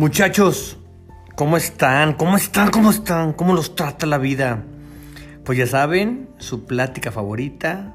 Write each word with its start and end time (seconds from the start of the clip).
Muchachos, 0.00 0.78
¿cómo 1.36 1.58
están? 1.58 2.14
¿Cómo 2.14 2.38
están? 2.38 2.70
¿Cómo 2.70 2.88
están? 2.88 3.34
¿Cómo 3.34 3.52
los 3.52 3.74
trata 3.74 4.06
la 4.06 4.16
vida? 4.16 4.64
Pues 5.44 5.58
ya 5.58 5.66
saben, 5.66 6.30
su 6.38 6.64
plática 6.64 7.12
favorita, 7.12 7.94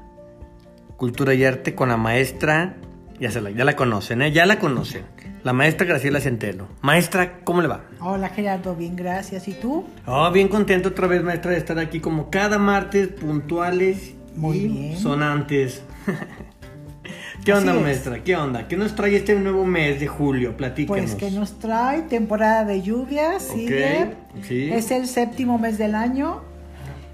cultura 0.96 1.34
y 1.34 1.42
arte 1.42 1.74
con 1.74 1.88
la 1.88 1.96
maestra, 1.96 2.76
ya, 3.18 3.32
se 3.32 3.40
la, 3.40 3.50
ya 3.50 3.64
la 3.64 3.74
conocen, 3.74 4.22
¿eh? 4.22 4.30
Ya 4.30 4.46
la 4.46 4.60
conocen. 4.60 5.02
La 5.42 5.52
maestra 5.52 5.84
Graciela 5.84 6.20
Centeno. 6.20 6.68
Maestra, 6.80 7.40
¿cómo 7.42 7.60
le 7.60 7.66
va? 7.66 7.80
Hola 7.98 8.28
Gerardo, 8.28 8.76
bien, 8.76 8.94
gracias. 8.94 9.48
¿Y 9.48 9.54
tú? 9.54 9.84
Oh, 10.06 10.30
bien 10.30 10.46
contento 10.46 10.90
otra 10.90 11.08
vez, 11.08 11.24
maestra, 11.24 11.50
de 11.50 11.58
estar 11.58 11.76
aquí 11.80 11.98
como 11.98 12.30
cada 12.30 12.56
martes, 12.56 13.08
puntuales 13.08 14.14
Muy 14.36 14.58
y 14.58 14.68
bien. 14.68 14.96
sonantes. 14.96 15.82
¿Qué 17.46 17.52
onda, 17.52 17.70
Así 17.70 17.78
es. 17.78 17.84
maestra? 17.84 18.24
¿Qué 18.24 18.34
onda? 18.34 18.66
¿Qué 18.66 18.76
nos 18.76 18.96
trae 18.96 19.14
este 19.14 19.36
nuevo 19.36 19.64
mes 19.64 20.00
de 20.00 20.08
julio? 20.08 20.56
Platícanos. 20.56 21.12
Pues 21.12 21.14
que 21.14 21.30
nos 21.30 21.60
trae 21.60 22.02
temporada 22.02 22.64
de 22.64 22.82
lluvias, 22.82 23.40
sigue. 23.44 24.14
sí. 24.42 24.68
Es 24.72 24.90
el 24.90 25.06
séptimo 25.06 25.56
mes 25.56 25.78
del 25.78 25.94
año 25.94 26.40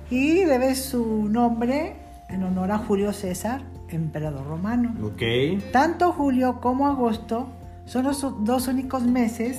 y 0.09 0.45
debe 0.45 0.75
su 0.75 1.29
nombre 1.29 1.97
en 2.31 2.45
honor 2.45 2.73
a 2.73 2.79
Julio 2.79 3.13
César, 3.13 3.61
emperador 3.91 4.47
romano. 4.47 4.95
Ok. 5.05 5.23
Tanto 5.71 6.13
julio 6.13 6.63
como 6.63 6.87
agosto 6.87 7.49
son 7.85 8.05
los 8.05 8.23
dos 8.43 8.69
únicos 8.69 9.03
meses 9.03 9.59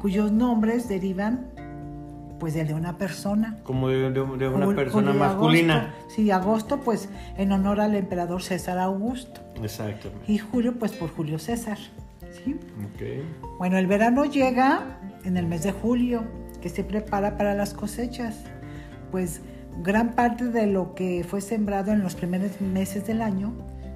cuyos 0.00 0.32
nombres 0.32 0.88
derivan 0.88 1.44
pues 2.38 2.54
del 2.54 2.66
de 2.68 2.74
una 2.74 2.98
persona. 2.98 3.58
Como 3.64 3.88
de, 3.88 4.06
una 4.20 4.48
Jul- 4.50 4.74
persona 4.74 5.12
masculina. 5.12 5.76
agosto. 5.94 6.10
Sí, 6.14 6.30
agosto 6.30 6.80
pues 6.80 7.08
en 7.36 7.52
honor 7.52 7.80
al 7.80 7.94
emperador 7.94 8.42
César 8.42 8.78
Augusto 8.78 9.40
Exactamente. 9.62 10.30
y 10.32 10.38
julio 10.38 10.74
pues 10.78 10.92
por 10.92 11.10
Julio 11.10 11.38
César. 11.38 11.78
¿sí? 12.44 12.56
Ok. 12.84 13.48
Bueno, 13.58 13.78
el 13.78 13.86
verano 13.86 14.24
llega 14.24 14.98
en 15.24 15.36
el 15.36 15.46
mes 15.46 15.62
de 15.62 15.72
julio, 15.72 16.24
que 16.60 16.68
se 16.68 16.84
prepara 16.84 17.36
para 17.36 17.54
las 17.54 17.72
cosechas. 17.74 18.36
Pues 19.10 19.40
gran 19.82 20.12
parte 20.14 20.44
de 20.46 20.66
lo 20.66 20.94
que 20.94 21.24
fue 21.28 21.40
sembrado 21.40 21.92
en 21.92 22.02
los 22.02 22.14
primeros 22.14 22.60
meses 22.60 23.06
del 23.06 23.22
año 23.22 23.52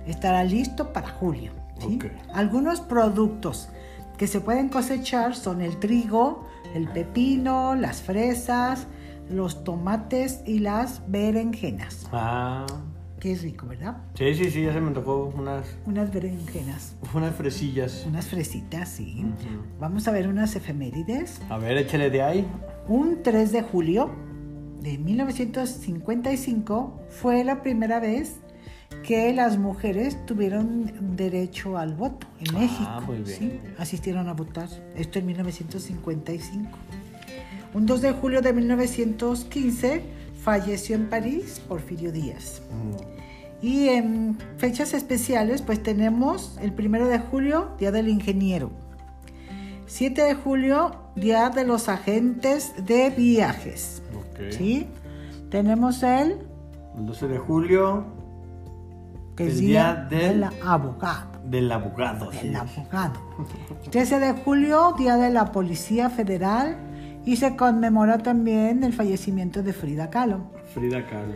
estará 0.06 0.44
listo 0.44 0.92
para 0.92 1.08
julio. 1.08 1.52
¿sí? 1.78 1.98
Algunos 2.32 2.80
productos 2.80 3.68
que 4.18 4.26
se 4.26 4.40
pueden 4.40 4.68
cosechar 4.68 5.34
son 5.34 5.60
el 5.62 5.78
trigo, 5.78 6.46
el 6.74 6.88
pepino, 6.88 7.74
las 7.74 8.02
fresas, 8.02 8.86
los 9.28 9.64
tomates 9.64 10.40
y 10.46 10.60
las 10.60 11.02
berenjenas. 11.08 12.08
Ah. 12.12 12.66
Qué 13.20 13.34
rico, 13.34 13.66
¿verdad? 13.66 13.98
Sí, 14.14 14.34
sí, 14.34 14.50
sí, 14.50 14.62
ya 14.62 14.72
se 14.72 14.80
me 14.80 14.92
tocó 14.92 15.26
unas, 15.36 15.66
Unas 15.84 16.10
berenjenas, 16.10 16.96
unas 17.12 17.34
fresillas. 17.34 18.06
unas 18.08 18.26
fresitas, 18.26 18.88
sí. 18.88 19.26
Vamos 19.78 20.08
a 20.08 20.10
ver 20.10 20.26
unas 20.26 20.56
efemérides. 20.56 21.42
A 21.50 21.58
ver, 21.58 21.76
échale 21.76 22.08
de 22.08 22.22
ahí. 22.22 22.46
Un 22.88 23.22
3 23.22 23.52
de 23.52 23.60
julio 23.60 24.10
de 24.80 24.96
1955 24.96 26.98
fue 27.10 27.44
la 27.44 27.60
primera 27.62 28.00
vez 28.00 28.40
que 29.02 29.32
las 29.32 29.56
mujeres 29.58 30.24
tuvieron 30.26 31.16
derecho 31.16 31.78
al 31.78 31.94
voto 31.94 32.26
en 32.40 32.56
Ah, 32.56 32.58
México. 32.60 33.00
muy 33.06 33.16
bien. 33.18 33.26
¿sí? 33.38 33.60
Asistieron 33.78 34.28
a 34.28 34.34
votar. 34.34 34.68
Esto 34.96 35.18
en 35.18 35.26
1955. 35.26 36.68
Un 37.72 37.86
2 37.86 38.00
de 38.02 38.12
julio 38.12 38.42
de 38.42 38.52
1915 38.52 40.02
falleció 40.42 40.96
en 40.96 41.08
París 41.08 41.60
Porfirio 41.68 42.10
Díaz. 42.12 42.62
Mm. 42.70 43.64
Y 43.66 43.88
en 43.88 44.38
fechas 44.56 44.94
especiales, 44.94 45.62
pues 45.62 45.82
tenemos 45.82 46.56
el 46.62 46.72
primero 46.72 47.06
de 47.08 47.18
julio, 47.18 47.70
Día 47.78 47.92
del 47.92 48.08
Ingeniero. 48.08 48.70
7 49.86 50.22
de 50.22 50.34
julio, 50.34 50.96
Día 51.16 51.50
de 51.50 51.64
los 51.64 51.88
Agentes 51.88 52.72
de 52.86 53.10
Viajes. 53.10 54.02
Ok. 54.16 54.50
¿Sí? 54.52 54.86
Tenemos 55.50 56.02
el, 56.02 56.36
El 56.96 57.06
12 57.06 57.28
de 57.28 57.38
julio 57.38 58.04
que 59.44 59.48
es 59.48 59.54
El 59.54 59.60
Día 59.60 60.06
día 60.08 60.18
del- 60.18 60.40
del 60.40 60.50
Abogado. 60.66 61.30
del 61.44 61.72
abogado. 61.72 62.30
Del 62.30 62.54
abogado. 62.56 63.14
13 63.90 64.20
de 64.20 64.32
julio, 64.34 64.94
Día 64.98 65.16
de 65.16 65.30
la 65.30 65.50
Policía 65.52 66.10
Federal. 66.10 66.76
Y 67.24 67.36
se 67.36 67.54
conmemora 67.56 68.18
también 68.18 68.82
el 68.82 68.92
fallecimiento 68.92 69.62
de 69.62 69.72
Frida 69.72 70.08
Kahlo. 70.10 70.50
Frida 70.74 71.04
Kahlo. 71.06 71.34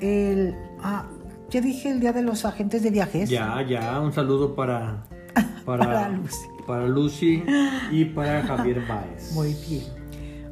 El, 0.00 0.54
ah, 0.82 1.04
ya 1.50 1.60
dije 1.60 1.90
el 1.90 2.00
Día 2.00 2.12
de 2.12 2.22
los 2.22 2.44
Agentes 2.44 2.82
de 2.82 2.90
Viajes. 2.90 3.28
Ya, 3.28 3.62
ya, 3.62 4.00
un 4.00 4.12
saludo 4.12 4.54
para 4.54 5.02
para, 5.64 5.84
Para 5.86 6.08
Lucy. 6.10 6.46
para 6.66 6.86
Lucy 6.88 7.42
y 7.90 8.04
para 8.06 8.42
Javier 8.42 8.82
Baez. 8.86 9.32
Muy 9.32 9.54
bien. 9.68 9.82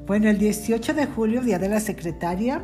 Bueno, 0.07 0.29
el 0.29 0.39
18 0.39 0.95
de 0.95 1.07
julio, 1.07 1.43
Día 1.43 1.59
de 1.59 1.69
la 1.69 1.81
Secretaria. 1.81 2.63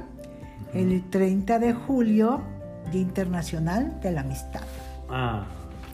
El 0.75 1.05
30 1.11 1.59
de 1.61 1.73
julio, 1.73 2.43
Día 2.91 3.01
Internacional 3.03 4.01
de 4.01 4.11
la 4.13 4.21
Amistad. 4.23 4.61
Ah, 5.11 5.45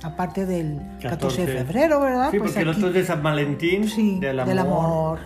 Aparte 0.02 0.46
del 0.46 0.78
14, 1.00 1.08
14. 1.10 1.46
de 1.46 1.58
febrero, 1.64 2.00
¿verdad? 2.00 2.30
sí, 2.32 2.38
Pues 2.38 2.50
porque 2.52 2.62
el 2.62 2.68
aquí- 2.70 2.78
otro 2.78 2.88
es 2.88 2.94
de 2.94 3.04
San 3.04 3.22
Valentín, 3.22 3.88
Sí, 3.88 4.18
del 4.20 4.40
amor. 4.40 4.48
del 4.48 4.58
amor. 4.58 5.18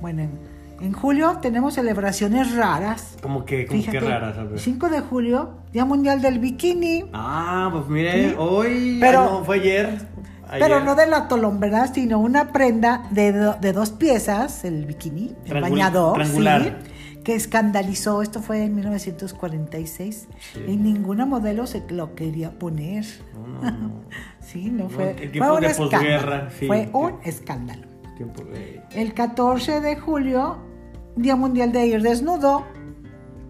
Bueno, 0.00 0.22
en, 0.22 0.38
en 0.80 0.92
julio 0.92 1.38
tenemos 1.42 1.74
celebraciones 1.74 2.54
raras. 2.54 3.16
Como 3.20 3.44
que, 3.44 3.66
como 3.66 3.82
que 3.82 3.90
Fíjate, 3.90 4.08
raras, 4.08 4.38
a 4.38 4.44
ver. 4.44 4.58
5 4.60 4.88
de 4.90 5.00
julio, 5.00 5.50
Día 5.72 5.84
Mundial 5.84 6.22
del 6.22 6.38
Bikini. 6.38 7.04
Ah, 7.12 7.68
pues 7.72 7.88
mire, 7.88 8.30
Sí. 8.30 8.34
hoy, 8.38 8.98
Pero- 9.00 9.20
ah, 9.22 9.28
no, 9.32 9.44
fue 9.44 9.56
ayer. 9.56 9.98
Pero 10.52 10.80
no 10.80 10.96
de 10.96 11.06
la 11.06 11.28
tolombrera, 11.28 11.86
sino 11.88 12.18
una 12.18 12.52
prenda 12.52 13.02
de, 13.10 13.32
do- 13.32 13.56
de 13.60 13.72
dos 13.72 13.90
piezas, 13.90 14.64
el 14.64 14.84
bikini, 14.84 15.28
el 15.46 15.50
Triangul- 15.52 15.60
bañador, 15.62 16.14
triangular. 16.14 16.62
¿sí? 16.62 16.90
Que 17.30 17.36
escandalizó. 17.36 18.22
Esto 18.22 18.42
fue 18.42 18.64
en 18.64 18.74
1946 18.74 20.26
Sí. 20.52 20.64
y 20.66 20.76
ninguna 20.76 21.26
modelo 21.26 21.66
se 21.66 21.82
lo 21.90 22.14
quería 22.16 22.50
poner. 22.58 23.04
No, 23.34 23.46
no, 23.62 23.70
no. 23.70 23.90
Sí, 24.40 24.68
no 24.70 24.88
fue. 24.88 25.10
en 25.10 25.16
fue 25.16 25.26
tiempos 25.28 25.56
un 25.56 25.60
de 25.60 25.74
posguerra, 25.74 26.48
sí. 26.58 26.66
Fue 26.66 26.90
un 26.92 27.14
escándalo. 27.24 27.86
Tiempo 28.16 28.42
de- 28.44 28.82
El 28.92 29.14
14 29.14 29.80
de 29.80 29.94
julio, 29.96 30.58
Día 31.14 31.36
Mundial 31.36 31.70
de 31.72 31.86
Ir 31.86 32.02
Desnudo. 32.02 32.66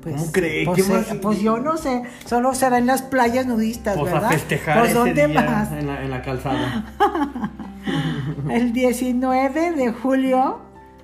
Pues, 0.02 0.16
¿Cómo 0.16 0.32
cree? 0.32 0.64
Pues, 0.66 0.76
¿Qué 0.86 0.92
eh, 0.92 0.94
más? 0.96 1.14
pues 1.22 1.40
yo 1.40 1.58
no 1.58 1.76
sé, 1.76 2.02
solo 2.26 2.54
será 2.54 2.78
en 2.78 2.86
las 2.86 3.02
playas 3.02 3.46
nudistas, 3.46 3.96
Pues 3.98 4.10
a 4.10 4.14
¿verdad? 4.14 4.30
festejar 4.30 4.78
pues 4.78 4.90
ese 4.90 4.98
¿dónde 4.98 5.26
día 5.26 5.42
más? 5.42 5.72
En, 5.72 5.86
la, 5.86 6.02
en 6.04 6.10
la 6.10 6.22
calzada. 6.22 6.84
El 8.50 8.72
19 8.72 9.72
de 9.72 9.92
julio, 9.92 10.60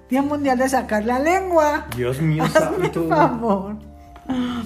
Día 0.09 0.22
Mundial 0.22 0.59
de 0.59 0.69
Sacar 0.69 1.05
la 1.05 1.19
Lengua. 1.19 1.87
Dios 1.97 2.21
mío, 2.21 2.44
Hazme 2.44 2.61
santo. 2.84 3.09
favor. 3.09 3.77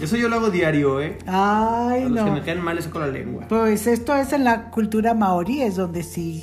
Eso 0.00 0.16
yo 0.16 0.28
lo 0.28 0.36
hago 0.36 0.50
diario, 0.50 1.00
¿eh? 1.02 1.18
Ay, 1.26 2.04
A 2.04 2.08
los 2.08 2.24
que 2.24 2.30
me 2.30 2.42
caen 2.42 2.60
mal 2.62 2.78
eso 2.78 2.90
con 2.90 3.02
la 3.02 3.08
lengua. 3.08 3.44
Pues 3.48 3.86
esto 3.86 4.14
es 4.16 4.32
en 4.32 4.44
la 4.44 4.70
cultura 4.70 5.12
maorí, 5.14 5.60
es 5.62 5.76
donde 5.76 6.02
sí 6.02 6.42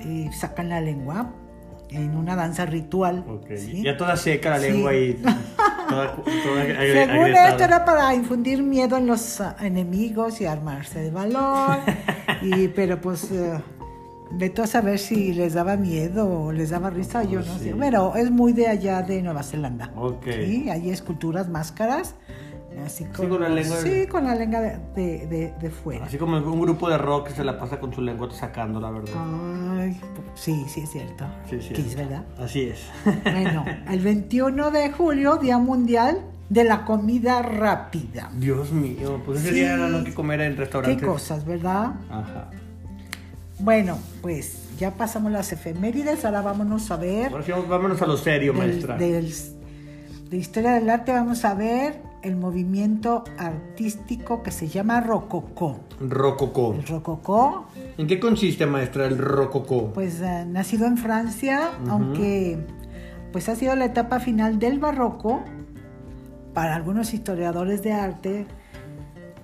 eh, 0.00 0.30
sacan 0.38 0.70
la 0.70 0.80
lengua 0.80 1.30
en 1.90 2.16
una 2.16 2.36
danza 2.36 2.64
ritual. 2.64 3.24
Ok, 3.28 3.48
¿sí? 3.56 3.82
Ya 3.82 3.96
toda 3.98 4.16
seca 4.16 4.50
la 4.50 4.60
Sí. 4.60 4.70
lengua 4.72 4.94
y 4.94 5.12
toda, 5.88 6.12
toda 6.16 6.62
agre- 6.64 6.92
Según 7.06 7.26
esto 7.34 7.64
era 7.64 7.84
para 7.84 8.14
infundir 8.14 8.62
miedo 8.62 8.96
en 8.96 9.06
los 9.06 9.42
enemigos 9.60 10.40
y 10.40 10.46
armarse 10.46 11.00
de 11.00 11.10
valor. 11.10 11.76
y, 12.42 12.68
pero 12.68 12.98
pues, 13.00 13.30
eh, 13.30 13.58
veto 14.30 14.62
a 14.62 14.66
saber 14.66 14.98
si 14.98 15.32
les 15.32 15.54
daba 15.54 15.76
miedo 15.76 16.28
o 16.28 16.52
les 16.52 16.70
daba 16.70 16.90
risa, 16.90 17.22
yo 17.24 17.40
no 17.40 17.58
Sí. 17.58 17.64
sé. 17.70 17.74
Pero 17.78 18.14
es 18.16 18.30
muy 18.30 18.52
de 18.52 18.68
allá 18.68 19.02
de 19.02 19.22
Nueva 19.22 19.42
Zelanda. 19.42 19.90
Ok. 19.96 20.24
Sí, 20.26 20.68
hay 20.70 20.90
esculturas, 20.90 21.48
máscaras. 21.48 22.14
Así 22.84 23.04
con, 23.06 23.28
con 23.28 23.40
la 23.42 23.48
lengua 23.48 23.76
Sí, 23.78 24.06
con 24.06 24.24
la 24.24 24.36
lengua 24.36 24.60
de, 24.60 24.78
de, 24.94 25.26
de- 25.26 25.54
de 25.60 25.70
fuera. 25.70 26.04
Así 26.04 26.16
como 26.16 26.36
un 26.36 26.60
grupo 26.60 26.88
de 26.88 26.96
rock 26.96 27.28
que 27.28 27.34
se 27.34 27.42
la 27.42 27.58
pasa 27.58 27.80
con 27.80 27.92
su 27.92 28.00
lengua 28.00 28.28
sacando, 28.30 28.80
la 28.80 28.90
verdad. 28.92 29.14
Ay, 29.80 30.00
sí, 30.36 30.64
sí 30.68 30.82
es 30.82 30.90
cierto. 30.90 31.24
Sí, 31.50 31.60
sí. 31.60 31.74
Kiss, 31.74 31.96
¿verdad? 31.96 32.22
Así 32.38 32.62
es. 32.68 32.78
Bueno, 33.24 33.64
el 33.90 33.98
21 34.00 34.70
de 34.70 34.92
julio, 34.92 35.38
Día 35.38 35.58
Mundial 35.58 36.20
de 36.50 36.62
la 36.62 36.84
Comida 36.84 37.42
Rápida. 37.42 38.30
Dios 38.36 38.70
mío, 38.70 39.22
pues 39.26 39.40
ese 39.40 39.48
Sí. 39.48 39.54
día 39.56 39.74
era 39.74 39.88
lo 39.88 40.04
que 40.04 40.14
comer 40.14 40.40
en 40.42 40.52
Qué 40.52 40.58
restaurantes. 40.60 41.04
cosas, 41.04 41.44
¿verdad? 41.44 41.94
Ajá. 42.08 42.50
Bueno, 43.60 43.98
pues 44.22 44.68
ya 44.78 44.94
pasamos 44.94 45.32
las 45.32 45.52
efemérides, 45.52 46.24
ahora 46.24 46.42
vámonos 46.42 46.90
a 46.90 46.96
ver 46.96 47.32
vámonos 47.68 48.00
a 48.02 48.06
lo 48.06 48.16
serio, 48.16 48.52
del- 48.52 48.60
maestra. 48.68 48.96
del- 48.96 49.32
de 50.30 50.36
historia 50.36 50.72
del 50.72 50.88
arte, 50.90 51.10
vamos 51.12 51.44
a 51.44 51.54
ver 51.54 52.00
el 52.22 52.36
movimiento 52.36 53.24
artístico 53.38 54.42
que 54.42 54.50
se 54.50 54.68
llama 54.68 55.00
rococó. 55.00 55.80
Rococó. 56.00 56.74
El 56.74 56.86
rococó, 56.86 57.66
¿En 57.96 58.06
qué 58.06 58.20
consiste, 58.20 58.66
maestra, 58.66 59.06
el 59.06 59.18
rococó? 59.18 59.92
pues 59.92 60.20
eh, 60.20 60.44
nacido 60.46 60.86
en 60.86 60.96
Francia, 60.98 61.70
aunque 61.88 62.58
pues 63.32 63.48
ha 63.48 63.56
sido 63.56 63.74
la 63.76 63.86
etapa 63.86 64.20
final 64.20 64.58
del 64.58 64.78
barroco, 64.78 65.42
para 66.54 66.74
algunos 66.76 67.14
historiadores 67.14 67.82
de 67.82 67.92
arte, 67.92 68.46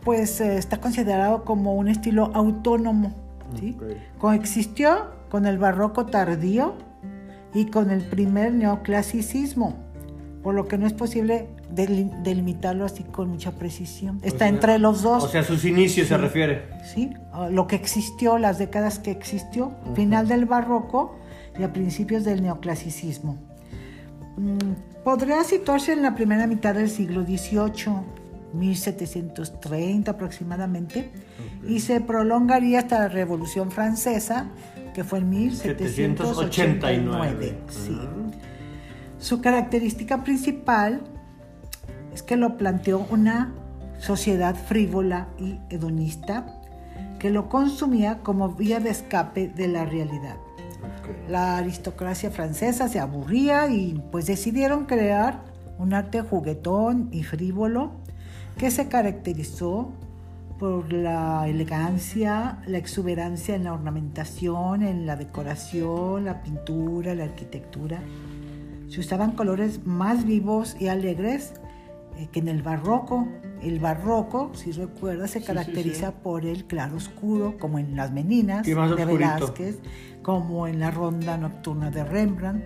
pues 0.05 0.40
eh, 0.40 0.56
está 0.56 0.78
considerado 0.81 1.44
como 1.44 1.75
un 1.75 1.88
estilo 1.88 2.31
autónomo. 2.34 3.24
¿Sí? 3.59 3.77
Ok. 3.77 4.19
Coexistió 4.19 5.11
con 5.29 5.47
el 5.47 5.59
barroco 5.59 6.06
tardío 6.06 6.75
y 7.55 7.67
con 7.67 7.91
el 7.91 8.03
primer 8.03 8.53
neoclasicismo, 8.53 9.77
por 10.43 10.55
lo 10.55 10.67
que 10.67 10.77
no 10.77 10.87
es 10.87 10.93
posible 10.93 11.49
delimitarlo 11.71 12.85
así 12.85 13.03
con 13.05 13.31
mucha 13.31 13.53
precisión. 13.53 14.21
Está 14.23 14.49
entre 14.49 14.79
los 14.79 15.03
dos. 15.03 15.25
O 15.25 15.29
sea, 15.29 15.43
sus 15.43 15.65
inicios 15.65 16.09
se 16.09 16.17
refiere. 16.17 16.69
Sí, 16.85 17.11
lo 17.51 17.67
que 17.67 17.77
existió, 17.77 18.39
las 18.39 18.59
décadas 18.59 18.99
que 18.99 19.11
existió, 19.11 19.73
final 19.95 20.29
del 20.29 20.45
barroco 20.45 21.17
y 21.59 21.62
a 21.62 21.73
principios 21.73 22.25
del 22.25 22.43
neoclasicismo. 22.43 23.39
Mm, 24.37 25.03
podría 25.05 25.45
situarse 25.45 25.93
en 25.93 26.03
la 26.03 26.15
primera 26.15 26.47
mitad 26.47 26.75
del 26.75 26.91
siglo 26.91 27.23
XVIII, 27.23 28.24
1730 28.59 30.11
aproximadamente, 30.11 31.12
y 31.67 31.81
se 31.81 32.01
prolongaría 32.01 32.81
hasta 32.81 32.99
la 33.01 33.09
Revolución 33.09 33.71
Francesa, 33.71 34.51
que 34.95 35.05
fue 35.05 35.21
en 35.21 35.31
1789. 35.31 37.59
Sí. 37.69 37.99
Su 39.19 39.41
característica 39.41 40.23
principal 40.23 41.01
es 42.12 42.23
que 42.23 42.37
lo 42.37 42.56
planteó 42.56 43.06
una 43.11 43.53
sociedad 43.99 44.55
frívola 44.55 45.29
y 45.39 45.59
hedonista 45.71 46.61
que 47.19 47.31
lo 47.31 47.49
consumía 47.49 48.19
como 48.23 48.51
vía 48.51 48.81
de 48.81 48.91
escape 48.91 49.49
de 49.49 49.67
la 49.67 49.87
realidad. 49.87 50.37
La 51.29 51.56
aristocracia 51.56 52.31
francesa 52.31 52.89
se 52.89 53.01
aburría 53.01 53.69
y 53.69 54.03
pues 54.12 54.27
decidieron 54.27 54.85
crear 54.85 55.43
un 55.79 55.95
arte 55.95 56.21
juguetón 56.21 57.09
y 57.12 57.23
frívolo 57.23 57.93
que 58.56 58.71
se 58.71 58.89
caracterizó 58.89 59.93
por 60.59 60.93
la 60.93 61.49
elegancia, 61.49 62.59
la 62.67 62.79
exuberancia 62.79 63.55
en 63.55 63.65
la 63.65 63.73
ornamentación, 63.73 64.83
en 64.83 65.06
la 65.06 65.17
decoración, 65.17 66.25
la 66.25 66.43
pintura, 66.43 67.15
la 67.15 67.25
arquitectura. 67.25 68.01
Se 68.89 69.01
usaban 69.01 69.33
colores 69.33 69.85
más 69.85 70.25
vivos 70.25 70.77
y 70.79 70.87
alegres 70.87 71.55
eh, 72.19 72.29
que 72.31 72.41
en 72.41 72.49
el 72.49 72.62
barroco. 72.62 73.27
El 73.64 73.78
barroco, 73.78 74.50
si 74.52 74.72
recuerdas, 74.72 75.31
se 75.31 75.43
caracteriza 75.43 76.12
por 76.12 76.44
el 76.44 76.66
claro 76.66 76.96
oscuro, 76.96 77.56
como 77.58 77.78
en 77.78 77.96
Las 77.96 78.12
Meninas 78.12 78.66
de 78.66 78.75
Velázquez, 79.06 79.78
como 80.20 80.69
en 80.69 80.81
la 80.81 80.90
Ronda 80.90 81.38
Nocturna 81.38 81.90
de 81.90 82.05
Rembrandt. 82.05 82.62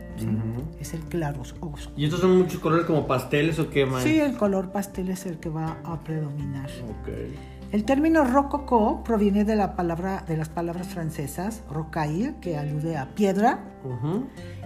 Es 0.80 0.94
el 0.94 1.02
claro 1.02 1.42
oscuro. 1.42 1.76
¿Y 1.96 2.06
estos 2.06 2.20
son 2.20 2.36
muchos 2.36 2.58
colores 2.58 2.84
como 2.84 3.06
pasteles 3.06 3.60
o 3.60 3.70
qué 3.70 3.86
más? 3.86 4.02
Sí, 4.02 4.18
el 4.18 4.36
color 4.36 4.72
pastel 4.72 5.10
es 5.10 5.24
el 5.26 5.38
que 5.38 5.48
va 5.48 5.76
a 5.84 6.02
predominar. 6.02 6.68
El 7.70 7.84
término 7.84 8.24
rococó 8.24 9.04
proviene 9.04 9.44
de, 9.44 9.54
la 9.54 9.76
palabra, 9.76 10.24
de 10.26 10.36
las 10.36 10.48
palabras 10.48 10.88
francesas 10.88 11.62
rocaille, 11.70 12.34
que 12.40 12.56
alude 12.56 12.96
a 12.96 13.14
piedra, 13.14 13.60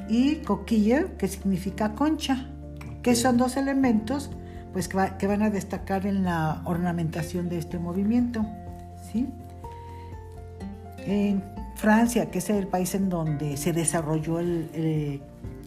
y 0.08 0.37
coquille, 0.37 1.08
que 1.19 1.28
significa 1.28 1.94
concha, 1.94 2.49
que 3.02 3.17
son 3.17 3.37
dos 3.37 3.58
elementos 3.58 4.31
pues 4.73 4.89
que, 4.89 5.27
van 5.27 5.43
a 5.43 5.51
destacar 5.51 6.07
en 6.07 6.25
la 6.25 6.63
ornamentación 6.65 7.49
de 7.49 7.59
este 7.59 7.79
movimiento. 7.79 8.45
¿sí? 9.13 9.29
En 11.07 11.43
Francia, 11.77 12.31
que 12.31 12.39
es 12.39 12.51
el 12.51 12.67
país 12.67 12.95
en 12.95 13.09
donde 13.09 13.57
se 13.57 13.73
desarrolló 13.73 14.39
el, 14.41 15.21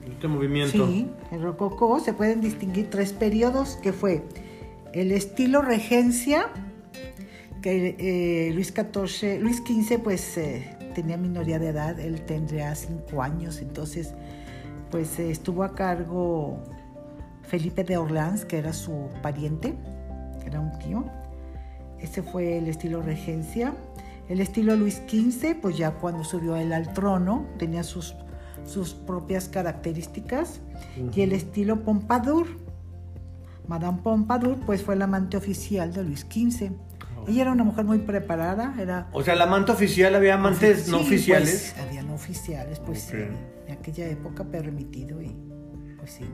este 0.09 0.27
movimiento. 0.27 0.87
Sí, 0.87 1.07
el 1.31 1.41
rococó, 1.41 1.99
se 1.99 2.13
pueden 2.13 2.41
distinguir 2.41 2.89
tres 2.89 3.13
periodos, 3.13 3.77
que 3.81 3.93
fue 3.93 4.23
el 4.93 5.11
estilo 5.11 5.61
regencia, 5.61 6.47
que 7.61 7.95
eh, 7.99 8.53
Luis 8.53 8.73
XIV, 8.73 9.41
Luis 9.41 9.57
XV 9.57 9.99
pues 9.99 10.37
eh, 10.37 10.77
tenía 10.93 11.17
minoría 11.17 11.59
de 11.59 11.69
edad, 11.69 11.99
él 11.99 12.21
tendría 12.21 12.73
cinco 12.75 13.21
años, 13.21 13.61
entonces 13.61 14.13
pues 14.91 15.19
estuvo 15.19 15.63
a 15.63 15.75
cargo 15.75 16.63
Felipe 17.47 17.83
de 17.83 17.97
Orleans, 17.97 18.45
que 18.45 18.57
era 18.57 18.73
su 18.73 19.09
pariente, 19.21 19.75
era 20.45 20.59
un 20.59 20.77
tío. 20.79 21.05
Ese 21.99 22.21
fue 22.21 22.57
el 22.57 22.67
estilo 22.67 23.01
regencia. 23.01 23.73
El 24.27 24.39
estilo 24.39 24.75
Luis 24.75 25.01
XV, 25.07 25.55
pues 25.61 25.77
ya 25.77 25.91
cuando 25.91 26.23
subió 26.23 26.55
él 26.55 26.73
al 26.73 26.93
trono, 26.93 27.45
tenía 27.57 27.83
sus, 27.83 28.15
sus 28.65 28.93
propias 28.93 29.47
características. 29.47 30.61
Y 31.13 31.21
el 31.21 31.31
estilo 31.31 31.83
Pompadour. 31.83 32.47
Madame 33.67 33.99
Pompadour, 34.03 34.57
pues 34.65 34.83
fue 34.83 34.95
la 34.95 35.05
amante 35.05 35.37
oficial 35.37 35.93
de 35.93 36.03
Luis 36.03 36.21
XV. 36.21 36.71
Ella 37.27 37.41
era 37.41 37.51
una 37.51 37.63
mujer 37.63 37.85
muy 37.85 37.99
preparada, 37.99 38.75
era... 38.79 39.07
O 39.11 39.23
sea, 39.23 39.35
la 39.35 39.45
amante 39.45 39.71
oficial, 39.71 40.13
había 40.13 40.35
amantes 40.35 40.87
no 40.87 40.99
oficiales. 40.99 41.73
Pues, 41.75 41.87
había 41.87 42.03
no 42.03 42.13
oficiales, 42.13 42.79
pues 42.79 43.11
en 43.11 43.35
aquella 43.71 44.07
época 44.07 44.43
permitido 44.43 45.21
y 45.23 45.35
pues 46.05 46.17
sí. 46.17 46.25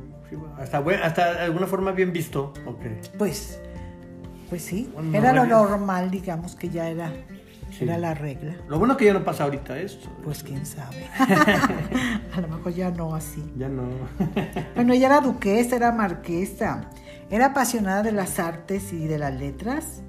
hasta, 0.60 0.80
hasta 1.02 1.34
de 1.34 1.40
alguna 1.40 1.66
forma 1.66 1.94
bien 1.94 2.12
visto. 2.12 2.54
Pues, 3.18 3.62
pues 4.50 4.62
sí, 4.62 4.94
era 5.14 5.32
lo 5.32 5.46
normal, 5.46 6.12
digamos, 6.12 6.58
que 6.58 6.68
ya 6.68 6.90
era, 6.90 7.14
era 7.80 7.98
la 7.98 8.14
regla. 8.14 8.58
Lo 8.68 8.80
bueno 8.80 8.98
que 8.98 9.06
ya 9.06 9.14
no 9.14 9.24
pasa 9.24 9.46
ahorita 9.46 9.80
esto. 9.80 10.10
Pues 10.26 10.44
quién 10.44 10.66
sabe. 10.66 11.08
A 12.36 12.42
lo 12.42 12.50
mejor 12.50 12.74
ya 12.74 12.92
no 12.92 13.16
así. 13.16 13.42
Ya 13.56 13.70
no. 13.70 13.84
bueno, 14.76 14.92
ella 14.92 15.08
era 15.08 15.22
duquesa, 15.22 15.78
era 15.78 15.94
marquesa, 15.94 16.90
era 17.30 17.48
apasionada 17.48 18.04
de 18.04 18.12
las 18.12 18.40
artes 18.40 18.92
y 18.92 19.08
de 19.08 19.20
las 19.20 19.34
letras. 19.34 20.04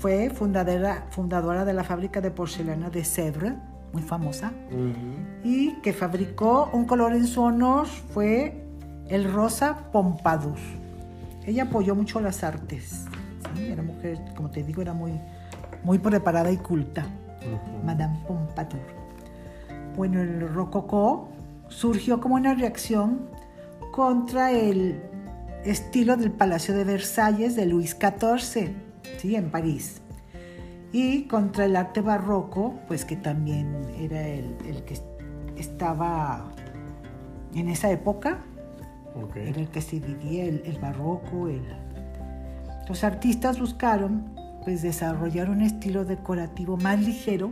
Fue 0.00 0.30
fundadora, 0.30 1.06
fundadora 1.10 1.66
de 1.66 1.74
la 1.74 1.84
fábrica 1.84 2.22
de 2.22 2.30
porcelana 2.30 2.88
de 2.88 3.04
Sèvres, 3.04 3.56
muy 3.92 4.02
famosa, 4.02 4.52
y 5.44 5.74
que 5.82 5.92
fabricó 5.92 6.70
un 6.72 6.86
color 6.86 7.12
en 7.12 7.26
su 7.26 7.42
honor, 7.42 7.86
fue 7.86 8.61
el 9.12 9.30
Rosa 9.30 9.90
Pompadour. 9.92 10.56
Ella 11.44 11.64
apoyó 11.64 11.94
mucho 11.94 12.18
las 12.18 12.42
artes. 12.42 13.04
Era 13.60 13.82
mujer, 13.82 14.18
como 14.34 14.50
te 14.50 14.62
digo, 14.62 14.80
era 14.80 14.94
muy, 14.94 15.12
muy 15.84 15.98
preparada 15.98 16.50
y 16.50 16.56
culta. 16.56 17.06
Madame 17.84 18.18
Pompadour. 18.26 18.80
Bueno, 19.96 20.22
el 20.22 20.48
rococó 20.48 21.28
surgió 21.68 22.22
como 22.22 22.36
una 22.36 22.54
reacción 22.54 23.28
contra 23.90 24.50
el 24.50 25.02
estilo 25.66 26.16
del 26.16 26.30
Palacio 26.30 26.74
de 26.74 26.84
Versalles 26.84 27.54
de 27.54 27.66
Luis 27.66 27.98
XIV, 28.00 28.72
¿sí? 29.18 29.36
en 29.36 29.50
París. 29.50 30.00
Y 30.90 31.24
contra 31.24 31.66
el 31.66 31.76
arte 31.76 32.00
barroco, 32.00 32.80
pues 32.88 33.04
que 33.04 33.16
también 33.16 33.76
era 33.98 34.26
el, 34.26 34.56
el 34.66 34.84
que 34.84 34.98
estaba 35.58 36.50
en 37.54 37.68
esa 37.68 37.90
época, 37.90 38.38
en 39.34 39.56
el 39.56 39.68
que 39.68 39.80
se 39.80 40.00
vivía 40.00 40.44
el, 40.44 40.78
barroco. 40.80 41.48
El... 41.48 41.62
Los 42.88 43.04
artistas 43.04 43.58
buscaron 43.60 44.34
pues, 44.64 44.82
desarrollar 44.82 45.50
un 45.50 45.62
estilo 45.62 46.04
decorativo 46.04 46.76
más 46.76 47.00
ligero 47.00 47.50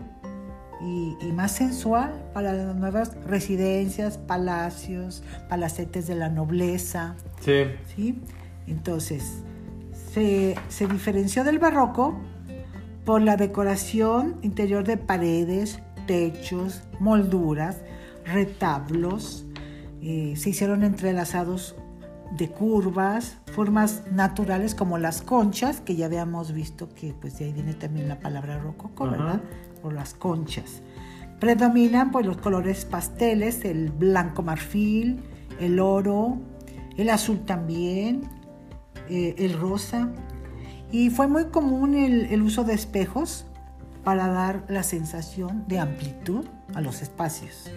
y, 0.80 1.32
más 1.32 1.52
sensual 1.52 2.12
para 2.32 2.52
las 2.52 2.74
nuevas 2.74 3.14
residencias, 3.26 4.18
palacios, 4.18 5.22
palacetes 5.48 6.06
de 6.06 6.14
la 6.14 6.28
nobleza. 6.28 7.14
Sí. 7.40 7.64
¿sí? 7.94 8.18
Entonces, 8.66 9.42
se, 10.12 10.54
se 10.68 10.86
diferenció 10.86 11.44
del 11.44 11.58
barroco 11.58 12.18
por 13.04 13.22
la 13.22 13.36
decoración 13.36 14.36
interior 14.42 14.84
de 14.84 14.96
paredes, 14.96 15.80
techos, 16.06 16.82
molduras, 16.98 17.78
retablos, 18.24 19.44
eh, 20.02 20.34
se 20.36 20.50
hicieron 20.50 20.82
entrelazados 20.82 21.76
de 22.36 22.48
curvas, 22.48 23.38
formas 23.52 24.04
naturales 24.12 24.74
como 24.74 24.98
las 24.98 25.22
conchas, 25.22 25.80
que 25.80 25.96
ya 25.96 26.06
habíamos 26.06 26.52
visto 26.52 26.88
que 26.88 27.12
pues 27.12 27.38
de 27.38 27.46
ahí 27.46 27.52
viene 27.52 27.74
también 27.74 28.08
la 28.08 28.20
palabra 28.20 28.58
rococo, 28.58 29.10
¿verdad? 29.10 29.42
Por 29.82 29.92
las 29.92 30.14
conchas. 30.14 30.82
Predominan 31.40 32.10
pues 32.12 32.26
los 32.26 32.36
colores 32.36 32.84
pasteles, 32.84 33.64
el 33.64 33.90
blanco 33.90 34.42
marfil, 34.42 35.20
el 35.58 35.80
oro, 35.80 36.38
el 36.96 37.10
azul 37.10 37.40
también, 37.44 38.22
eh, 39.08 39.34
el 39.38 39.58
rosa. 39.58 40.10
Y 40.92 41.10
fue 41.10 41.26
muy 41.26 41.46
común 41.46 41.94
el, 41.94 42.42
uso 42.42 42.64
de 42.64 42.74
espejos 42.74 43.46
para 44.04 44.28
dar 44.28 44.64
la 44.68 44.82
sensación 44.82 45.64
de 45.66 45.78
amplitud 45.78 46.44
a 46.74 46.80
los 46.80 47.02
espacios. 47.02 47.70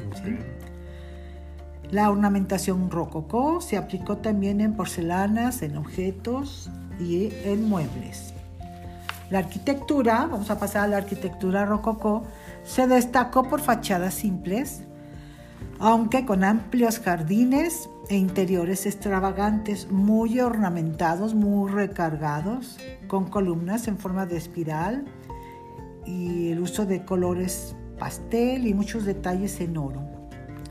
La 1.94 2.10
ornamentación 2.10 2.90
rococó 2.90 3.62
se 3.62 3.78
aplicó 3.78 4.18
también 4.18 4.62
en 4.62 4.74
porcelanas, 4.74 5.62
en 5.62 5.78
objetos 5.78 6.72
y 7.00 7.30
en 7.44 7.70
muebles. 7.70 8.34
La 9.30 9.38
arquitectura, 9.38 10.26
vamos 10.26 10.50
a 10.50 10.58
pasar 10.58 10.86
a 10.86 10.88
la 10.88 10.98
arquitectura 10.98 11.66
rococó, 11.66 12.24
se 12.64 12.88
destacó 12.88 13.44
por 13.44 13.62
fachadas 13.62 14.16
simples, 14.16 14.82
aunque 15.78 16.26
con 16.26 16.44
amplios 16.44 16.98
jardines 16.98 17.88
e 18.10 18.16
interiores 18.16 18.88
extravagantes, 18.88 19.92
muy 19.92 20.40
ornamentados, 20.40 21.36
muy 21.36 21.70
recargados, 21.70 22.80
con 23.08 23.26
columnas 23.26 23.88
en 23.88 24.00
forma 24.00 24.26
de 24.26 24.38
espiral 24.38 25.06
y 26.08 26.50
el 26.50 26.60
uso 26.60 26.88
de 26.88 27.06
colores 27.06 27.76
pastel 28.00 28.66
y 28.66 28.74
muchos 28.74 29.06
detalles 29.06 29.62
en 29.62 29.78
oro. 29.78 30.13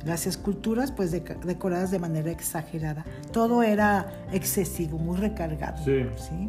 Las 0.05 0.27
esculturas, 0.27 0.91
pues 0.91 1.13
decoradas 1.13 1.91
de 1.91 1.99
manera 1.99 2.31
exagerada. 2.31 3.05
Todo 3.33 3.63
era 3.63 4.07
excesivo, 4.33 4.99
muy 4.99 5.17
recargado. 5.17 5.83
Sí. 5.85 6.05
Sí. 6.17 6.49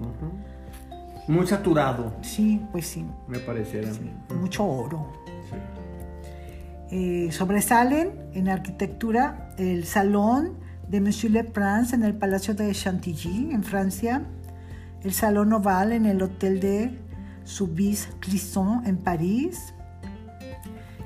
Muy 1.27 1.48
saturado, 1.48 2.13
Sí, 2.22 2.62
pues 2.72 2.86
sí. 2.88 3.05
me 3.27 3.39
pareciera 3.39 3.89
mí. 3.91 4.12
Mucho 4.39 4.65
oro. 4.65 5.07
Sí. 5.50 5.55
Eh, 6.95 7.31
sobresalen 7.31 8.12
en 8.33 8.50
arquitectura 8.50 9.50
el 9.57 9.86
salón 9.86 10.57
de 10.89 11.00
Monsieur 11.00 11.31
Le 11.31 11.43
Prince 11.43 11.95
en 11.95 12.03
el 12.03 12.13
Palacio 12.13 12.53
de 12.55 12.72
Chantilly, 12.74 13.51
en 13.51 13.63
Francia, 13.63 14.24
el 15.01 15.13
Salón 15.13 15.53
Oval 15.53 15.91
en 15.93 16.05
el 16.05 16.22
Hotel 16.22 16.60
de 16.60 17.00
Soubise 17.45 18.10
Clisson, 18.19 18.83
en 18.86 18.98
París. 18.98 19.74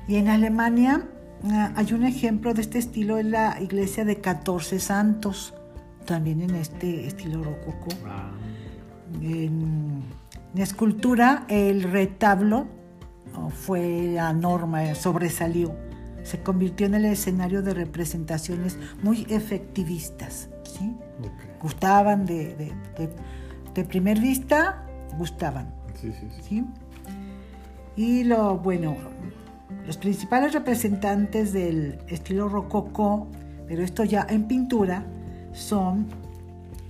Y 0.08 0.16
en 0.16 0.28
Alemania 0.28 1.06
hay 1.76 1.92
un 1.92 2.04
ejemplo 2.04 2.52
de 2.54 2.62
este 2.62 2.78
estilo 2.78 3.18
en 3.18 3.30
la 3.30 3.60
iglesia 3.60 4.04
de 4.04 4.20
14 4.20 4.80
santos, 4.80 5.54
también 6.04 6.40
en 6.42 6.54
este 6.54 7.06
estilo 7.06 7.42
rococó. 7.42 7.88
Ah, 8.06 8.30
En, 9.22 10.02
en 10.54 10.62
escultura, 10.62 11.44
el 11.48 11.82
retablo 11.84 12.66
oh, 13.36 13.50
fue 13.50 14.10
la 14.14 14.32
norma, 14.32 14.94
sobresalió. 14.94 15.74
Se 16.24 16.42
convirtió 16.42 16.86
en 16.86 16.94
el 16.94 17.04
escenario 17.06 17.62
de 17.62 17.72
representaciones 17.74 18.76
muy 19.02 19.26
efectivistas. 19.30 20.48
¿sí? 20.64 20.94
Gustaban 21.62 22.26
de, 22.26 22.54
de, 22.56 22.72
de- 22.98 23.10
de 23.74 23.84
primer 23.84 24.18
vista, 24.18 24.84
gustaban. 25.16 25.72
Sí, 26.00 26.10
sí, 26.12 26.26
sí. 26.36 26.42
¿sí? 26.42 26.64
Y 27.96 28.24
lo 28.24 28.58
bueno, 28.58 28.96
los 29.88 29.96
principales 29.96 30.52
representantes 30.52 31.54
del 31.54 31.98
estilo 32.08 32.50
rococó, 32.50 33.26
pero 33.66 33.82
esto 33.82 34.04
ya 34.04 34.26
en 34.28 34.46
pintura, 34.46 35.02
son 35.54 36.04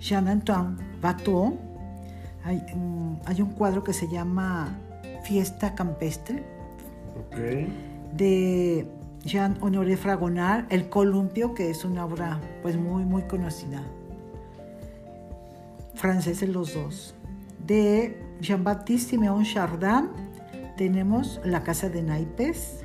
Jean-Antoine 0.01 0.77
Watteau. 1.01 1.57
Hay, 2.43 2.57
mm, 2.75 3.21
hay 3.25 3.41
un 3.41 3.51
cuadro 3.51 3.85
que 3.85 3.93
se 3.93 4.09
llama 4.09 4.77
Fiesta 5.23 5.77
Campestre 5.77 6.43
Ok. 7.21 7.37
de 8.17 8.89
Jean-Honoré 9.25 9.97
Fragonard, 9.97 10.65
El 10.69 10.89
Columpio, 10.89 11.55
que 11.55 11.71
es 11.71 11.85
una 11.85 12.05
obra 12.05 12.41
pues 12.63 12.77
muy 12.77 13.05
muy 13.05 13.23
conocida. 13.23 13.81
Franceses 15.95 16.49
los 16.49 16.75
dos. 16.75 17.15
De 17.65 18.21
Jean-Baptiste 18.41 19.11
Siméon 19.11 19.45
Chardin 19.45 20.09
tenemos 20.77 21.41
La 21.45 21.63
Casa 21.63 21.89
de 21.89 22.03
Naipes. 22.03 22.85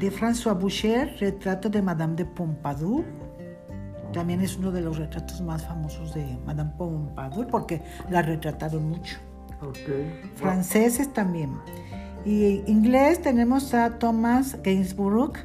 De 0.00 0.10
François 0.10 0.54
Boucher, 0.58 1.14
Retrato 1.20 1.68
de 1.68 1.82
Madame 1.82 2.16
de 2.16 2.24
Pompadour. 2.24 3.04
También 4.12 4.40
es 4.40 4.56
uno 4.56 4.72
de 4.72 4.80
los 4.80 4.98
retratos 4.98 5.40
más 5.42 5.62
famosos 5.64 6.14
de 6.14 6.38
Madame 6.46 6.72
Pompadour 6.76 7.46
porque 7.46 7.82
la 8.08 8.22
retrataron 8.22 8.88
mucho 8.88 9.18
Ok. 9.62 9.78
franceses 10.34 11.12
también. 11.12 11.52
Y 12.24 12.62
inglés 12.66 13.22
tenemos 13.22 13.72
a 13.74 13.98
Thomas 13.98 14.56
Gainsborough 14.62 15.36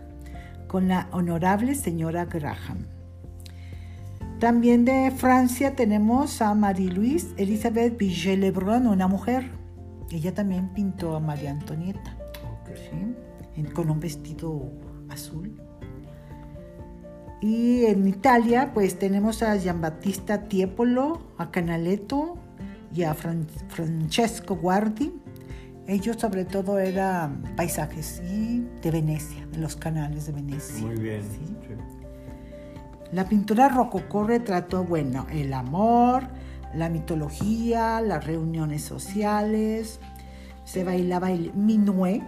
con 0.68 0.88
la 0.88 1.08
honorable 1.12 1.76
señora 1.76 2.26
Graham. 2.26 2.88
También 4.40 4.84
de 4.84 5.12
Francia 5.12 5.76
tenemos 5.76 6.42
a 6.42 6.54
Marie-Louise 6.54 7.34
Elizabeth 7.38 7.98
Vigée-Lebrun, 7.98 8.88
una 8.88 9.08
mujer. 9.08 9.50
Ella 10.12 10.34
también 10.34 10.70
pintó 10.70 11.16
a 11.16 11.20
María 11.20 11.52
Antonieta, 11.52 12.18
Ok. 12.62 12.76
¿sí? 12.76 13.16
En- 13.56 13.72
con 13.72 13.90
un 13.90 14.00
vestido 14.00 14.72
azul. 15.10 15.60
Y 17.42 17.86
en 17.86 18.08
Italia, 18.08 18.72
pues 18.74 18.98
tenemos 18.98 19.44
a 19.44 19.58
Giambattista 19.58 20.44
Tiepolo, 20.48 21.22
a 21.38 21.52
Canaletto 21.52 22.38
y 22.94 23.04
a 23.04 23.14
Fran- 23.14 23.48
Francesco 23.70 24.56
Guardi. 24.56 25.14
Ellos 25.88 26.16
sobre 26.20 26.46
todo 26.46 26.80
eran 26.80 27.44
paisajes 27.56 28.22
y 28.28 28.66
de 28.82 28.90
Venecia, 28.92 29.46
de 29.52 29.60
los 29.60 29.76
canales 29.76 30.26
de 30.26 30.32
Venecia. 30.34 30.86
Muy 30.88 30.96
bien. 30.96 31.22
¿sí? 31.22 31.40
sí. 31.46 31.56
La 33.12 33.30
pintura 33.30 33.70
rococó 33.70 34.24
retrató, 34.24 34.84
bueno, 34.84 35.28
el 35.32 35.54
amor, 35.54 36.24
la 36.74 36.90
mitología, 36.90 38.02
las 38.02 38.26
reuniones 38.26 38.82
sociales. 38.82 40.00
Se 40.64 40.84
bailaba 40.84 41.32
el 41.32 41.54
minuet, 41.54 42.24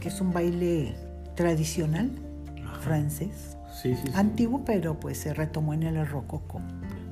que 0.00 0.08
es 0.08 0.20
un 0.20 0.32
baile 0.32 0.94
tradicional 1.34 2.10
francés, 2.82 3.56
Sí, 3.82 3.94
sí, 3.94 4.02
sí. 4.06 4.12
antiguo, 4.14 4.64
pero 4.64 4.98
pues 4.98 5.18
se 5.18 5.34
retomó 5.34 5.74
en 5.74 5.82
el 5.84 6.06
rococó. 6.06 6.60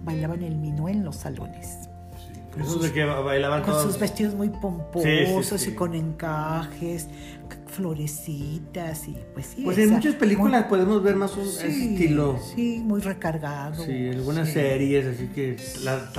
Bailaban 0.05 0.43
el 0.43 0.57
minuet 0.57 0.95
en 0.95 1.05
los 1.05 1.17
salones. 1.17 1.89
Sí. 2.33 2.61
Esos 2.61 2.83
de 2.83 2.93
que 2.93 3.05
bailaban 3.05 3.63
Con 3.63 3.73
todos. 3.73 3.85
sus 3.85 3.99
vestidos 4.01 4.35
muy 4.35 4.49
pomposos 4.49 5.67
y 5.67 5.73
con 5.75 5.95
encajes, 5.95 7.09
florecitas 7.67 9.07
y 9.09 9.17
pues 9.35 9.47
sí. 9.47 9.63
Pues 9.65 9.79
en 9.79 9.91
muchas 9.91 10.15
películas 10.15 10.63
muy- 10.63 10.71
podemos 10.71 11.03
ver 11.03 11.17
más 11.17 11.37
un 11.37 11.47
estilo. 11.47 12.39
Sí, 12.55 12.83
muy 12.85 13.01
recargado. 13.01 13.85
Sí, 13.85 14.09
algunas 14.09 14.49
series, 14.49 15.07
así 15.07 15.27
que 15.29 15.57
la 15.85 16.11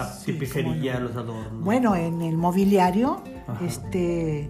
cómo 0.53 0.75
no. 0.99 0.99
los 0.99 1.15
adornos. 1.15 1.63
Bueno, 1.63 1.95
en 1.95 2.21
el 2.21 2.37
mobiliario, 2.37 3.23
Ajá. 3.47 3.65
este, 3.65 4.49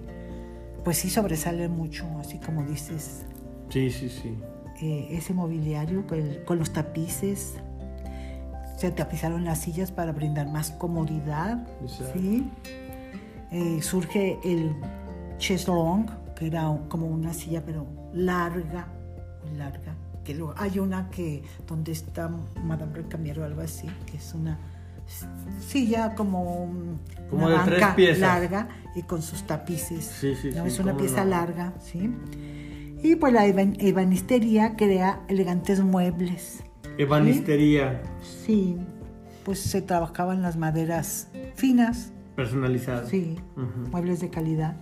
pues 0.88 1.00
sí 1.00 1.10
sobresale 1.10 1.68
mucho, 1.68 2.06
así 2.18 2.38
como 2.40 2.64
dices, 2.64 3.26
Sí, 3.68 3.90
sí, 3.92 4.08
sí. 4.08 4.38
eh, 4.82 5.10
ese 5.12 5.34
mobiliario 5.34 6.08
con, 6.08 6.18
el- 6.18 6.46
con 6.46 6.58
los 6.60 6.72
tapices. 6.72 7.56
Se 8.78 8.90
tapizaron 8.92 9.44
las 9.44 9.60
sillas 9.60 9.92
para 9.92 10.14
brindar 10.14 10.48
más 10.48 10.72
comodidad. 10.72 11.68
Exacto. 11.82 12.18
¿sí? 12.18 12.50
Eh, 13.52 13.80
surge 13.82 14.40
el 14.46 14.78
cheslong, 15.40 16.06
que 16.38 16.48
era 16.48 16.74
como 16.88 17.08
una 17.08 17.34
silla, 17.34 17.62
pero 17.66 17.86
larga, 18.14 18.88
muy 19.46 19.58
larga. 19.58 19.94
Que 20.24 20.42
hay 20.56 20.80
una 20.80 21.10
que 21.10 21.44
donde 21.68 21.92
está 21.92 22.32
Madame 22.64 22.94
Recamier 22.96 23.42
o 23.42 23.44
algo 23.44 23.60
así, 23.60 23.88
que 24.10 24.16
es 24.16 24.34
una 24.34 24.58
silla 25.60 26.16
como, 26.16 26.70
Como 27.30 27.46
una 27.46 27.64
de 27.66 27.72
tres 27.76 27.88
piezas. 27.96 28.20
larga 28.20 28.68
y 28.96 29.04
con 29.04 29.22
sus 29.22 29.44
tapices. 29.44 30.06
Sí, 30.06 30.36
sí, 30.36 30.50
¿no? 30.56 30.64
sí, 30.64 30.68
Es 30.70 30.80
una 30.80 30.96
pieza 30.98 31.24
no. 31.24 31.32
larga, 31.32 31.74
¿sí? 31.80 32.12
Y 33.04 33.16
pues 33.16 33.32
la 33.34 33.46
eban- 33.46 33.78
ebanistería 33.80 34.76
crea 34.76 35.22
elegantes 35.28 35.82
muebles. 35.82 36.64
Ebanistería 36.98 38.02
Sí, 38.22 38.78
pues 39.46 39.60
se 39.60 39.82
trabajaban 39.82 40.42
las 40.42 40.58
maderas 40.58 41.28
finas, 41.56 42.12
personalizada. 42.36 43.06
sí, 43.08 43.38
muebles 43.92 44.20
de 44.20 44.30
calidad. 44.30 44.76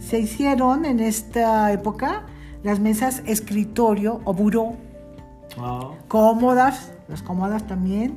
Se 0.00 0.18
hicieron 0.18 0.84
en 0.86 1.00
esta 1.00 1.70
época 1.72 2.24
las 2.62 2.80
mesas 2.80 3.22
escritorio 3.26 4.20
o 4.24 4.32
buró, 4.34 4.74
cómodas, 6.08 6.92
las 7.08 7.22
cómodas 7.22 7.66
también, 7.66 8.14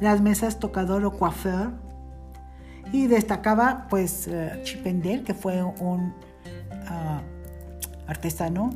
las 0.00 0.20
mesas 0.20 0.58
tocador 0.58 1.04
o 1.04 1.12
coiffeur. 1.12 1.70
Y 2.92 3.06
destacaba 3.06 3.86
pues 3.88 4.26
eh, 4.26 4.60
Chippendale, 4.64 5.22
que 5.22 5.34
fue 5.34 5.62
un 5.62 6.12
ah, 6.88 7.20
artesano 8.06 8.70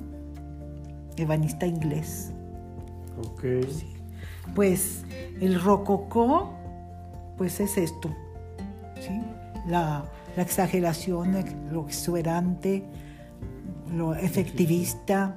ebanista 1.16 1.66
inglés. 1.66 2.32
ok. 3.18 3.44
Pues 4.54 5.04
el 5.40 5.60
rococó, 5.60 6.52
pues 7.38 7.58
es 7.60 7.78
esto, 7.78 8.14
¿sí? 9.00 9.20
La, 9.66 10.04
la 10.36 10.42
exageración, 10.42 11.34
ex- 11.36 11.54
lo 11.72 11.86
exuberante, 11.86 12.84
lo 13.92 14.14
efectivista. 14.14 15.34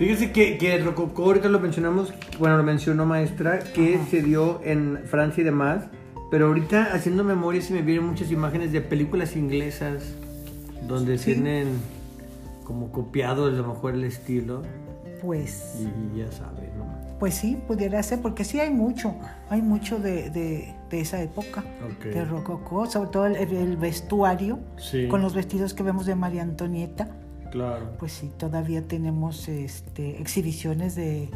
Fíjese 0.00 0.32
que, 0.32 0.56
que 0.56 0.74
el 0.74 0.84
rococó, 0.86 1.24
ahorita 1.24 1.50
lo 1.50 1.60
mencionamos, 1.60 2.14
bueno, 2.38 2.56
lo 2.56 2.62
mencionó 2.62 3.04
maestra, 3.04 3.58
que 3.58 3.96
Ajá. 3.96 4.06
se 4.10 4.22
dio 4.22 4.60
en 4.64 4.98
Francia 5.04 5.42
y 5.42 5.44
demás, 5.44 5.84
pero 6.30 6.46
ahorita 6.46 6.94
haciendo 6.94 7.22
memoria 7.22 7.60
se 7.60 7.74
me 7.74 7.82
vienen 7.82 8.06
muchas 8.06 8.30
imágenes 8.32 8.72
de 8.72 8.80
películas 8.80 9.36
inglesas 9.36 10.02
donde 10.88 11.18
Sí. 11.18 11.34
tienen 11.34 11.68
como 12.64 12.90
copiado 12.92 13.44
a 13.44 13.50
lo 13.50 13.66
mejor 13.66 13.92
el 13.94 14.04
estilo 14.04 14.62
Pues, 15.20 15.76
y 16.14 16.18
ya 16.18 16.32
sabe, 16.32 16.70
¿no? 16.78 16.86
pues 17.18 17.34
sí, 17.34 17.58
pudiera 17.68 18.02
ser, 18.02 18.22
porque 18.22 18.44
sí 18.44 18.58
hay 18.58 18.70
mucho, 18.70 19.14
hay 19.50 19.60
mucho 19.60 19.98
de, 19.98 20.30
de- 20.30 20.74
de 20.88 21.00
esa 21.00 21.20
época, 21.20 21.62
Ok. 21.84 22.04
de 22.06 22.24
rococó, 22.24 22.86
sobre 22.86 23.10
todo 23.10 23.26
el, 23.26 23.36
el 23.36 23.76
vestuario, 23.76 24.60
Sí. 24.78 25.08
con 25.08 25.20
los 25.20 25.34
vestidos 25.34 25.74
que 25.74 25.82
vemos 25.82 26.06
de 26.06 26.14
María 26.14 26.40
Antonieta. 26.42 27.08
Claro. 27.50 27.96
Pues 27.98 28.12
sí, 28.12 28.30
todavía 28.38 28.86
tenemos 28.86 29.48
este, 29.48 30.20
exhibiciones 30.20 30.94
de, 30.94 31.28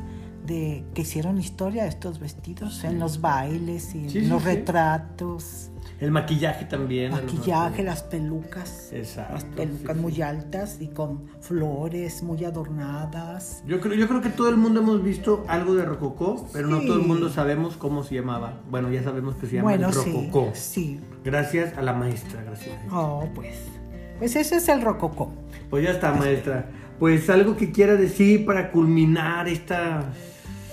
de 0.46 0.84
que 0.94 1.02
hicieron 1.02 1.38
historia 1.38 1.86
estos 1.86 2.18
vestidos 2.20 2.84
en 2.84 2.98
los 2.98 3.20
bailes 3.20 3.94
y 3.94 4.08
Sí, 4.08 4.18
en 4.18 4.24
sí, 4.24 4.26
los 4.26 4.44
retratos. 4.44 5.70
El 6.00 6.10
maquillaje 6.10 6.64
también. 6.64 7.12
a 7.12 7.16
Maquillaje, 7.16 7.82
las 7.84 8.02
pelucas. 8.02 8.92
Exacto, 8.92 9.34
Las 9.34 9.44
pelucas 9.44 9.96
muy 9.96 10.20
altas 10.22 10.78
y 10.80 10.88
con 10.88 11.28
flores 11.40 12.22
muy 12.22 12.44
adornadas. 12.44 13.62
Yo 13.66 13.80
creo, 13.80 13.94
yo 13.94 14.08
creo 14.08 14.20
que 14.20 14.28
todo 14.30 14.48
el 14.48 14.56
mundo 14.56 14.80
hemos 14.80 15.02
visto 15.02 15.44
algo 15.46 15.74
de 15.74 15.84
Rococó, 15.84 16.48
pero 16.52 16.66
no 16.66 16.80
todo 16.80 16.96
el 16.96 17.06
mundo 17.06 17.30
sabemos 17.30 17.76
cómo 17.76 18.02
se 18.02 18.16
llamaba. 18.16 18.60
Bueno, 18.70 18.90
ya 18.90 19.02
sabemos 19.04 19.36
que 19.36 19.46
se 19.46 19.56
llama 19.56 19.70
bueno, 19.70 19.88
el 19.88 19.94
sí. 19.94 20.12
Rococó. 20.12 20.50
Sí. 20.54 21.00
Gracias 21.24 21.78
a 21.78 21.82
la 21.82 21.92
maestra, 21.92 22.42
gracias. 22.42 22.76
Oh, 22.90 23.26
pues. 23.34 23.54
Pues 24.18 24.36
ese 24.36 24.56
es 24.56 24.68
el 24.68 24.82
rococó. 24.82 25.32
Pues 25.74 25.86
ya 25.86 25.90
está, 25.90 26.12
maestra. 26.12 26.66
Pues 27.00 27.28
algo 27.28 27.56
que 27.56 27.72
quiera 27.72 27.96
decir 27.96 28.46
para 28.46 28.70
culminar 28.70 29.48
esta 29.48 30.04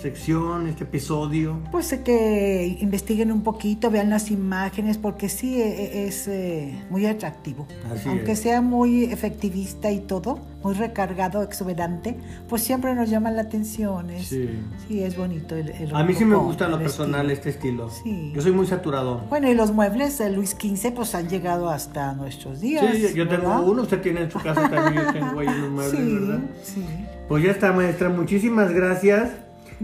sección, 0.01 0.67
este 0.67 0.83
episodio. 0.83 1.59
Pues 1.71 1.91
eh, 1.93 2.01
que 2.03 2.77
investiguen 2.81 3.31
un 3.31 3.41
poquito, 3.43 3.89
vean 3.91 4.09
las 4.09 4.31
imágenes, 4.31 4.97
porque 4.97 5.29
sí 5.29 5.61
eh, 5.61 6.07
es 6.07 6.27
eh, 6.27 6.73
muy 6.89 7.05
atractivo. 7.05 7.67
Así 7.93 8.09
Aunque 8.09 8.31
es. 8.33 8.39
sea 8.39 8.61
muy 8.61 9.03
efectivista 9.05 9.91
y 9.91 9.99
todo, 9.99 10.39
muy 10.63 10.73
recargado, 10.73 11.43
exuberante, 11.43 12.17
pues 12.49 12.61
siempre 12.63 12.93
nos 12.95 13.09
llama 13.09 13.31
la 13.31 13.43
atención. 13.43 14.09
Es, 14.09 14.27
Sí. 14.27 14.49
sí, 14.87 15.03
es 15.03 15.15
bonito 15.17 15.55
el, 15.55 15.69
el 15.69 15.95
A 15.95 16.03
mí 16.03 16.13
sí 16.13 16.25
me 16.25 16.35
gusta 16.35 16.65
en 16.65 16.71
lo 16.71 16.77
personal 16.79 17.29
estilo. 17.31 17.33
este 17.33 17.49
estilo. 17.49 17.89
Sí. 17.89 18.31
Yo 18.35 18.41
soy 18.41 18.51
muy 18.51 18.67
saturado. 18.67 19.21
Bueno, 19.29 19.49
y 19.49 19.53
los 19.55 19.71
muebles 19.71 20.17
de 20.17 20.29
Luis 20.31 20.51
XV 20.59 20.93
pues 20.93 21.13
han 21.15 21.29
llegado 21.29 21.69
hasta 21.69 22.13
nuestros 22.13 22.59
días. 22.61 22.85
Sí, 22.95 23.01
yo 23.15 23.27
tengo 23.27 23.49
¿verdad? 23.49 23.63
uno, 23.67 23.81
usted 23.83 24.01
tiene 24.01 24.21
en 24.21 24.31
su 24.31 24.39
casa 24.39 24.69
también, 24.69 25.03
yo 25.05 25.13
tengo 25.13 25.39
ahí 25.39 25.47
unos 25.47 25.69
muebles, 25.71 25.99
Sí, 25.99 26.13
¿verdad? 26.13 26.39
sí, 26.63 26.85
Pues 27.27 27.43
ya 27.43 27.51
está, 27.51 27.71
maestra. 27.71 28.09
Muchísimas 28.09 28.71
gracias. 28.71 29.29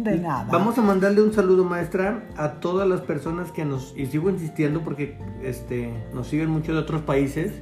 De 0.04 0.18
nada. 0.20 0.48
Vamos 0.52 0.78
a 0.78 0.82
mandarle 0.82 1.22
un 1.22 1.34
saludo, 1.34 1.64
maestra, 1.64 2.24
a 2.38 2.54
todas 2.54 2.88
las 2.88 3.02
personas 3.02 3.52
que 3.52 3.66
nos, 3.66 3.94
y 3.98 4.06
sigo 4.08 4.30
insistiendo 4.30 4.82
porque 4.82 5.18
este, 5.44 5.92
nos 6.14 6.28
siguen 6.28 6.50
muchos 6.50 6.76
de 6.76 6.82
otros 6.82 7.02
países. 7.02 7.54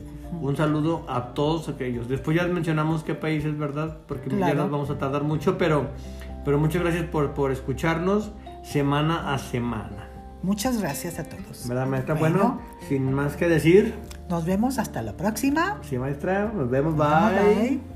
Un 0.42 0.56
saludo 0.58 1.06
a 1.08 1.34
todos 1.34 1.70
aquellos. 1.70 2.10
Después 2.10 2.36
ya 2.36 2.46
mencionamos 2.48 3.04
qué 3.04 3.16
países, 3.16 3.58
¿verdad? 3.58 3.98
Porque 4.08 4.30
ya 4.30 4.38
Claro. 4.38 4.56
nos 4.64 4.72
vamos 4.72 4.90
a 4.90 4.98
tardar 4.98 5.24
mucho, 5.24 5.58
pero, 5.58 5.88
pero 6.44 6.58
muchas 6.60 6.82
gracias 6.82 7.06
por, 7.06 7.32
por 7.34 7.52
escucharnos 7.52 8.32
semana 8.64 9.34
a 9.34 9.38
semana. 9.38 10.10
Muchas 10.44 10.80
gracias 10.82 11.18
a 11.20 11.24
todos. 11.24 11.68
¿Verdad, 11.68 11.88
maestra? 11.88 12.16
Bueno, 12.16 12.60
sin 12.90 13.12
más 13.14 13.36
que 13.36 13.48
decir, 13.48 13.96
Nos 14.30 14.46
vemos 14.46 14.78
hasta 14.78 15.02
la 15.02 15.14
próxima. 15.16 15.78
sí, 15.84 15.98
maestra, 15.98 16.52
nos 16.54 16.70
vemos, 16.70 16.96
Nos 16.96 16.98
vemos, 16.98 17.34
bye. 17.56 17.56
bye. 17.80 17.95